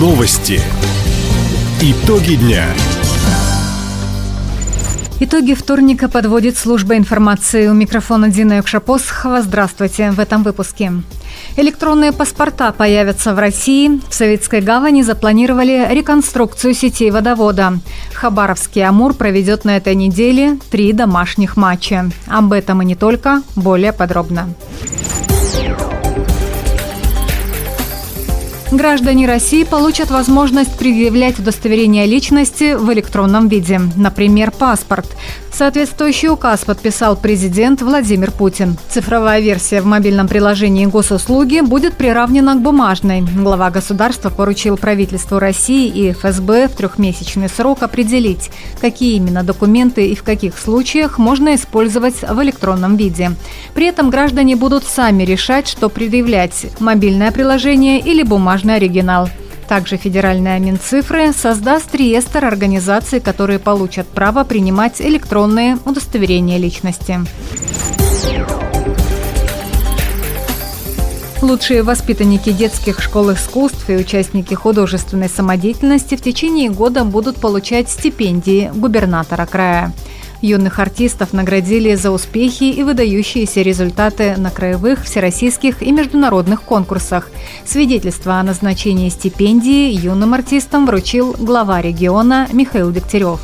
Новости. 0.00 0.58
Итоги 1.82 2.36
дня. 2.36 2.64
Итоги 5.20 5.52
вторника 5.52 6.08
подводит 6.08 6.56
служба 6.56 6.96
информации. 6.96 7.68
У 7.68 7.74
микрофона 7.74 8.30
Дина 8.30 8.54
Юкшапосхова. 8.54 9.42
Здравствуйте. 9.42 10.10
В 10.12 10.18
этом 10.18 10.42
выпуске. 10.42 10.92
Электронные 11.58 12.12
паспорта 12.12 12.72
появятся 12.72 13.34
в 13.34 13.38
России. 13.38 14.00
В 14.08 14.14
Советской 14.14 14.62
гавани 14.62 15.02
запланировали 15.02 15.86
реконструкцию 15.90 16.72
сетей 16.72 17.10
водовода. 17.10 17.74
Хабаровский 18.14 18.82
«Амур» 18.82 19.12
проведет 19.12 19.66
на 19.66 19.76
этой 19.76 19.94
неделе 19.94 20.58
три 20.70 20.94
домашних 20.94 21.58
матча. 21.58 22.10
Об 22.26 22.54
этом 22.54 22.80
и 22.80 22.86
не 22.86 22.94
только, 22.94 23.42
более 23.54 23.92
подробно. 23.92 24.48
Граждане 28.72 29.26
России 29.26 29.64
получат 29.64 30.10
возможность 30.10 30.78
предъявлять 30.78 31.40
удостоверение 31.40 32.06
личности 32.06 32.74
в 32.74 32.92
электронном 32.92 33.48
виде, 33.48 33.80
например, 33.96 34.52
паспорт. 34.52 35.06
Соответствующий 35.52 36.28
указ 36.28 36.64
подписал 36.64 37.16
президент 37.16 37.82
Владимир 37.82 38.30
Путин. 38.30 38.78
Цифровая 38.88 39.40
версия 39.40 39.80
в 39.82 39.86
мобильном 39.86 40.28
приложении 40.28 40.86
госуслуги 40.86 41.60
будет 41.60 41.94
приравнена 41.94 42.54
к 42.54 42.62
бумажной. 42.62 43.22
Глава 43.22 43.70
государства 43.70 44.30
поручил 44.30 44.76
правительству 44.76 45.40
России 45.40 45.88
и 45.88 46.12
ФСБ 46.12 46.68
в 46.68 46.76
трехмесячный 46.76 47.48
срок 47.48 47.82
определить, 47.82 48.50
какие 48.80 49.16
именно 49.16 49.42
документы 49.42 50.06
и 50.08 50.14
в 50.14 50.22
каких 50.22 50.56
случаях 50.56 51.18
можно 51.18 51.56
использовать 51.56 52.22
в 52.22 52.40
электронном 52.42 52.94
виде. 52.94 53.32
При 53.74 53.86
этом 53.86 54.10
граждане 54.10 54.54
будут 54.54 54.84
сами 54.84 55.24
решать, 55.24 55.66
что 55.66 55.88
предъявлять– 55.88 56.66
мобильное 56.78 57.32
приложение 57.32 57.98
или 57.98 58.22
бумажное 58.22 58.59
бумажный 58.60 58.76
оригинал. 58.76 59.28
Также 59.68 59.96
федеральная 59.96 60.58
Минцифры 60.58 61.32
создаст 61.32 61.94
реестр 61.94 62.44
организаций, 62.44 63.20
которые 63.20 63.58
получат 63.58 64.06
право 64.08 64.44
принимать 64.44 65.00
электронные 65.00 65.78
удостоверения 65.84 66.58
личности. 66.58 67.20
Лучшие 71.40 71.82
воспитанники 71.82 72.52
детских 72.52 73.00
школ 73.00 73.32
искусств 73.32 73.88
и 73.88 73.96
участники 73.96 74.52
художественной 74.52 75.28
самодеятельности 75.28 76.16
в 76.16 76.20
течение 76.20 76.68
года 76.68 77.04
будут 77.04 77.36
получать 77.36 77.88
стипендии 77.88 78.70
губернатора 78.74 79.46
края. 79.46 79.92
Юных 80.42 80.78
артистов 80.78 81.32
наградили 81.32 81.94
за 81.94 82.10
успехи 82.10 82.64
и 82.64 82.82
выдающиеся 82.82 83.62
результаты 83.62 84.36
на 84.36 84.50
краевых, 84.50 85.04
всероссийских 85.04 85.82
и 85.82 85.92
международных 85.92 86.62
конкурсах. 86.62 87.30
Свидетельство 87.64 88.34
о 88.34 88.42
назначении 88.42 89.10
стипендии 89.10 89.90
юным 89.92 90.32
артистам 90.34 90.86
вручил 90.86 91.36
глава 91.38 91.82
региона 91.82 92.48
Михаил 92.52 92.90
Дегтярев 92.90 93.40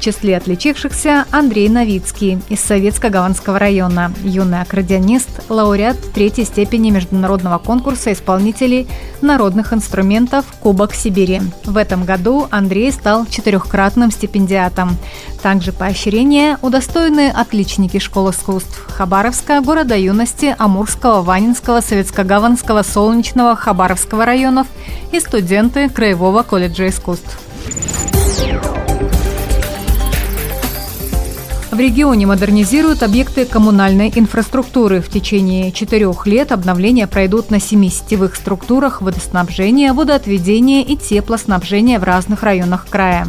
числе 0.00 0.36
отличившихся 0.36 1.24
Андрей 1.30 1.68
Новицкий 1.68 2.40
из 2.48 2.58
Советско-Гаванского 2.60 3.58
района, 3.58 4.12
юный 4.22 4.60
аккордеонист, 4.60 5.28
лауреат 5.48 5.96
третьей 6.12 6.44
степени 6.44 6.90
международного 6.90 7.58
конкурса 7.58 8.12
исполнителей 8.12 8.86
народных 9.20 9.72
инструментов 9.72 10.44
«Кубок 10.60 10.94
Сибири». 10.94 11.40
В 11.64 11.76
этом 11.76 12.04
году 12.04 12.46
Андрей 12.50 12.92
стал 12.92 13.26
четырехкратным 13.26 14.10
стипендиатом. 14.10 14.96
Также 15.42 15.72
поощрение 15.72 16.58
удостоены 16.62 17.30
отличники 17.30 17.98
школ 17.98 18.30
искусств 18.30 18.86
Хабаровска, 18.88 19.60
города 19.60 19.96
юности, 19.96 20.54
Амурского, 20.58 21.22
Ванинского, 21.22 21.80
Советско-Гаванского, 21.80 22.82
Солнечного, 22.82 23.56
Хабаровского 23.56 24.24
районов 24.24 24.66
и 25.12 25.20
студенты 25.20 25.88
Краевого 25.88 26.42
колледжа 26.42 26.88
искусств. 26.88 27.38
В 31.74 31.80
регионе 31.80 32.24
модернизируют 32.24 33.02
объекты 33.02 33.44
коммунальной 33.44 34.12
инфраструктуры. 34.14 35.00
В 35.00 35.08
течение 35.08 35.72
четырех 35.72 36.24
лет 36.24 36.52
обновления 36.52 37.08
пройдут 37.08 37.50
на 37.50 37.58
семи 37.58 37.90
сетевых 37.90 38.36
структурах 38.36 39.02
водоснабжения, 39.02 39.92
водоотведения 39.92 40.84
и 40.84 40.96
теплоснабжения 40.96 41.98
в 41.98 42.04
разных 42.04 42.44
районах 42.44 42.86
края. 42.88 43.26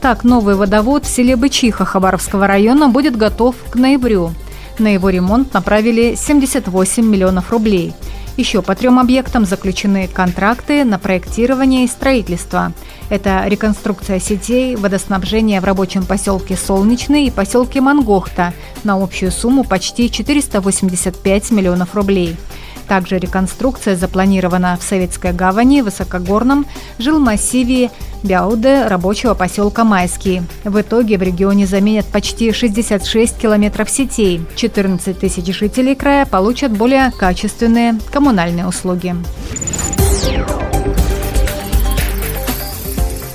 Так, 0.00 0.22
новый 0.22 0.54
водовод 0.54 1.04
в 1.04 1.08
селе 1.08 1.34
Бычиха 1.34 1.84
Хабаровского 1.84 2.46
района 2.46 2.88
будет 2.88 3.16
готов 3.16 3.56
к 3.68 3.74
ноябрю. 3.74 4.30
На 4.78 4.94
его 4.94 5.10
ремонт 5.10 5.52
направили 5.52 6.14
78 6.16 7.04
миллионов 7.04 7.50
рублей– 7.50 7.92
еще 8.40 8.62
по 8.62 8.74
трем 8.74 8.98
объектам 8.98 9.44
заключены 9.44 10.08
контракты 10.08 10.84
на 10.84 10.98
проектирование 10.98 11.84
и 11.84 11.88
строительство. 11.88 12.72
Это 13.10 13.44
реконструкция 13.46 14.18
сетей, 14.18 14.76
водоснабжение 14.76 15.60
в 15.60 15.64
рабочем 15.64 16.04
поселке 16.04 16.56
Солнечный 16.56 17.26
и 17.26 17.30
поселке 17.30 17.80
Мангохта 17.80 18.52
на 18.82 19.00
общую 19.00 19.30
сумму 19.30 19.62
почти 19.62 20.10
485 20.10 21.50
миллионов 21.50 21.94
рублей– 21.94 22.36
также 22.90 23.18
реконструкция 23.20 23.94
запланирована 23.94 24.76
в 24.76 24.82
Советской 24.82 25.32
гавани, 25.32 25.80
Высокогорном, 25.80 26.66
жилмассиве 26.98 27.92
Бяуде, 28.24 28.88
рабочего 28.88 29.34
поселка 29.34 29.84
Майский. 29.84 30.42
В 30.64 30.80
итоге 30.80 31.16
в 31.16 31.22
регионе 31.22 31.68
заменят 31.68 32.06
почти 32.06 32.50
66 32.50 33.38
километров 33.38 33.88
сетей. 33.88 34.40
14 34.56 35.16
тысяч 35.16 35.56
жителей 35.56 35.94
края 35.94 36.26
получат 36.26 36.72
более 36.72 37.12
качественные 37.12 37.96
коммунальные 38.12 38.66
услуги. 38.66 39.14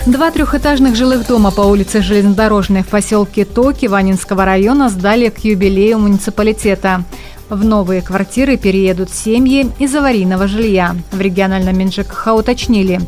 Два 0.06 0.32
трехэтажных 0.32 0.96
жилых 0.96 1.26
дома 1.26 1.50
по 1.50 1.62
улице 1.62 2.02
Железнодорожной 2.02 2.84
в 2.84 2.88
поселке 2.88 3.46
Токи 3.46 3.86
Ванинского 3.86 4.44
района 4.44 4.90
сдали 4.90 5.30
к 5.30 5.40
юбилею 5.40 5.98
муниципалитета. 5.98 7.06
В 7.50 7.63
новые 7.63 8.01
квартиры 8.01 8.57
переедут 8.57 9.11
семьи 9.11 9.72
из 9.78 9.95
аварийного 9.95 10.47
жилья. 10.47 10.95
В 11.11 11.22
региональном 11.22 11.78
МинЖКХ 11.78 12.29
уточнили. 12.33 13.00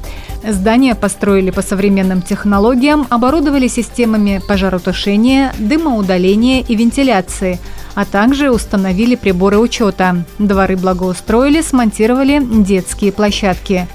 Здания 0.47 0.93
построили 0.93 1.49
по 1.49 1.63
современным 1.63 2.21
технологиям, 2.21 3.07
оборудовали 3.09 3.67
системами 3.67 4.39
пожаротушения, 4.47 5.53
дымоудаления 5.57 6.61
и 6.61 6.75
вентиляции, 6.75 7.59
а 7.95 8.05
также 8.05 8.51
установили 8.51 9.15
приборы 9.15 9.57
учета. 9.57 10.23
Дворы 10.37 10.77
благоустроили, 10.77 11.61
смонтировали 11.61 12.39
детские 12.39 13.11
площадки. 13.11 13.87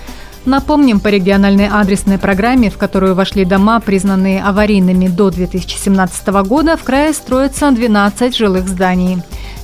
Напомним, 0.44 0.98
по 0.98 1.06
региональной 1.06 1.68
адресной 1.68 2.18
программе, 2.18 2.68
в 2.68 2.76
которую 2.76 3.14
вошли 3.14 3.44
дома, 3.44 3.78
признанные 3.78 4.42
аварийными 4.42 5.06
до 5.06 5.30
2017 5.30 6.26
года, 6.48 6.76
в 6.76 6.82
крае 6.82 7.12
строятся 7.12 7.70
12 7.70 8.36
жилых 8.36 8.68
зданий. 8.68 9.22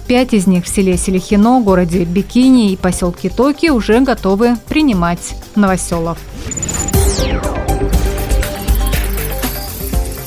Пять 0.08 0.32
из 0.32 0.46
них 0.46 0.64
в 0.64 0.68
селе 0.68 0.96
Селихино, 0.96 1.60
городе 1.60 2.04
Бикини 2.04 2.72
и 2.72 2.76
поселке 2.76 3.28
Токи 3.28 3.68
уже 3.68 4.00
готовы 4.00 4.56
принимать 4.66 5.34
новоселов. 5.54 6.16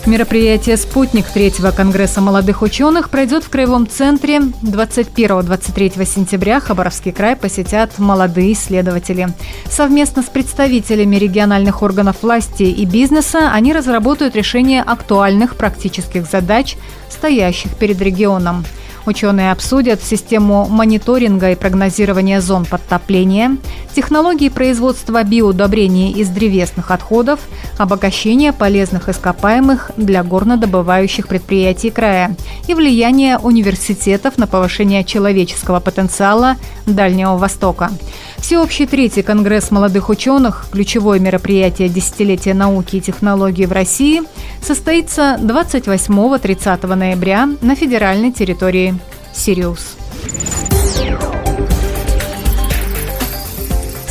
Мероприятие 0.06 0.78
«Спутник» 0.78 1.26
третьего 1.26 1.72
Конгресса 1.72 2.22
молодых 2.22 2.62
ученых 2.62 3.10
пройдет 3.10 3.44
в 3.44 3.50
Краевом 3.50 3.88
центре 3.88 4.38
21-23 4.38 6.06
сентября. 6.06 6.60
Хабаровский 6.60 7.12
край 7.12 7.36
посетят 7.36 7.98
молодые 7.98 8.54
исследователи. 8.54 9.30
Совместно 9.68 10.22
с 10.22 10.26
представителями 10.26 11.16
региональных 11.16 11.82
органов 11.82 12.18
власти 12.22 12.64
и 12.64 12.86
бизнеса 12.86 13.50
они 13.52 13.74
разработают 13.74 14.36
решение 14.36 14.84
актуальных 14.84 15.56
практических 15.56 16.28
задач, 16.30 16.78
стоящих 17.10 17.76
перед 17.78 18.00
регионом. 18.00 18.64
Ученые 19.06 19.52
обсудят 19.52 20.04
систему 20.04 20.68
мониторинга 20.70 21.52
и 21.52 21.56
прогнозирования 21.56 22.40
зон 22.40 22.66
подтопления, 22.66 23.58
технологии 23.96 24.50
производства 24.50 25.24
биоудобрений 25.24 26.12
из 26.12 26.30
древесных 26.30 26.92
отходов, 26.92 27.40
обогащение 27.82 28.54
полезных 28.54 29.10
ископаемых 29.10 29.92
для 29.98 30.24
горнодобывающих 30.24 31.28
предприятий 31.28 31.90
края 31.90 32.36
и 32.68 32.74
влияние 32.74 33.38
университетов 33.38 34.38
на 34.38 34.48
повышение 34.48 35.04
человеческого 35.04 35.80
потенциала 35.80 36.58
Дальнего 36.86 37.38
Востока. 37.38 37.92
Всеобщий 38.38 38.88
третий 38.88 39.22
конгресс 39.22 39.72
молодых 39.72 40.10
ученых, 40.10 40.66
ключевое 40.72 41.20
мероприятие 41.20 41.90
десятилетия 41.90 42.54
науки 42.54 42.98
и 42.98 43.02
технологий 43.02 43.66
в 43.66 43.72
России, 43.72 44.22
состоится 44.62 45.38
28-30 45.40 46.96
ноября 46.96 47.50
на 47.62 47.76
федеральной 47.76 48.32
территории 48.32 48.96
Сириус. 49.34 50.01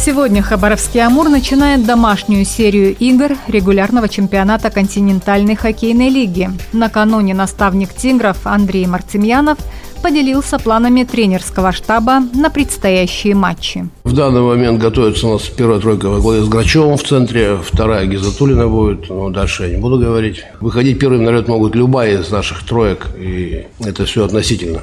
Сегодня 0.03 0.41
Хабаровский 0.41 1.05
«Амур» 1.05 1.29
начинает 1.29 1.85
домашнюю 1.85 2.47
серию 2.47 2.97
игр 2.97 3.37
регулярного 3.49 4.09
чемпионата 4.09 4.71
континентальной 4.71 5.57
хоккейной 5.57 6.09
лиги. 6.09 6.49
Накануне 6.73 7.35
наставник 7.35 7.93
«Тигров» 7.93 8.39
Андрей 8.45 8.87
Мартемьянов 8.87 9.59
поделился 10.03 10.59
планами 10.59 11.05
тренерского 11.05 11.73
штаба 11.73 12.21
на 12.33 12.49
предстоящие 12.49 13.35
матчи. 13.35 13.91
В 14.05 14.15
данный 14.15 14.41
момент 14.41 14.81
готовится 14.81 15.27
у 15.27 15.35
нас 15.35 15.43
первая 15.43 15.81
тройка 15.81 16.09
во 16.09 16.19
главе 16.19 16.45
с 16.45 16.49
Грачевым 16.49 16.97
в 16.97 17.05
центре, 17.05 17.59
вторая 17.63 18.07
Гизатулина 18.07 18.69
будет, 18.69 19.11
но 19.11 19.29
дальше 19.29 19.65
я 19.65 19.69
не 19.69 19.77
буду 19.77 19.99
говорить. 19.99 20.45
Выходить 20.61 20.99
первым 20.99 21.29
лед 21.29 21.47
могут 21.47 21.75
любая 21.75 22.19
из 22.19 22.31
наших 22.31 22.65
троек, 22.65 23.09
и 23.19 23.67
это 23.81 24.07
все 24.07 24.25
относительно. 24.25 24.81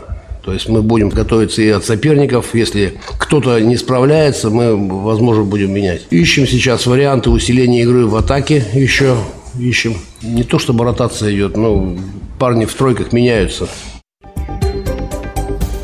То 0.47 0.53
есть 0.53 0.69
мы 0.69 0.81
будем 0.81 1.09
готовиться 1.09 1.61
и 1.61 1.67
от 1.67 1.83
соперников. 1.83 2.55
Если 2.55 3.01
кто-то 3.19 3.59
не 3.59 3.75
справляется, 3.75 4.49
мы, 4.49 4.77
возможно, 5.03 5.43
будем 5.43 5.73
менять. 5.73 6.03
Ищем 6.09 6.47
сейчас 6.47 6.85
варианты 6.85 7.31
усиления 7.31 7.81
игры 7.81 8.05
в 8.07 8.15
атаке 8.15 8.63
еще. 8.73 9.17
Ищем. 9.59 9.97
Не 10.21 10.43
то, 10.43 10.57
чтобы 10.57 10.85
ротация 10.85 11.35
идет, 11.35 11.57
но 11.57 11.97
парни 12.39 12.63
в 12.63 12.73
тройках 12.73 13.11
меняются. 13.11 13.67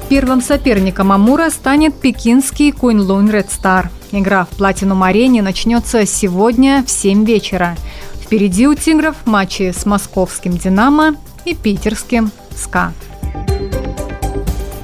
Первым 0.08 0.42
соперником 0.42 1.12
Амура 1.12 1.50
станет 1.50 1.96
пекинский 1.96 2.72
Куньлунь 2.72 3.30
Ред 3.30 3.52
Стар. 3.52 3.92
Игра 4.14 4.48
в 4.50 4.56
Платинум-арене 4.56 5.42
начнется 5.42 6.06
сегодня 6.06 6.86
в 6.88 6.90
7 6.90 7.26
вечера. 7.26 7.76
Впереди 8.22 8.66
у 8.68 8.76
«Тигров» 8.76 9.18
матчи 9.26 9.74
с 9.78 9.86
московским 9.86 10.56
«Динамо» 10.56 11.18
и 11.44 11.54
питерским 11.54 12.32
«СКА». 12.56 12.94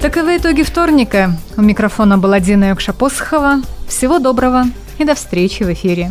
Таковы 0.02 0.38
итоги 0.38 0.64
вторника. 0.64 1.38
У 1.58 1.62
микрофона 1.62 2.18
была 2.18 2.40
Дина 2.40 2.70
Юкшапосхова. 2.70 3.62
Всего 3.88 4.20
доброго 4.20 4.64
и 4.98 5.04
до 5.04 5.14
встречи 5.14 5.64
в 5.64 5.74
эфире. 5.74 6.10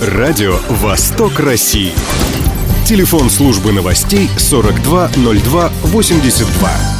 Радио 0.00 0.56
«Восток 0.68 1.40
России». 1.40 1.92
Телефон 2.86 3.28
службы 3.28 3.72
новостей 3.72 4.30
420282. 4.38 6.95